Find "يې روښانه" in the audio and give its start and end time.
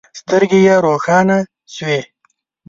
0.67-1.37